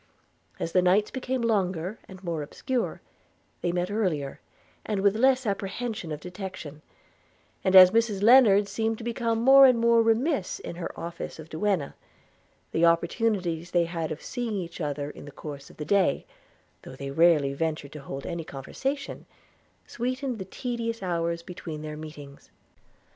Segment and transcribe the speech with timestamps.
[0.59, 3.01] As the nights became longer, and more obscure,
[3.61, 4.39] they met earlier,
[4.83, 6.81] and with less apprehension of detection;
[7.63, 11.49] and as Mrs Lennard seemed to become more and more remiss in her office of
[11.49, 11.93] duenna,
[12.71, 16.25] the opportunities they had of seeing each other in the course of the day
[16.81, 19.27] (though they rarely ventured to hold any conversation)
[19.85, 22.49] sweetened the tedious hours between their meetings.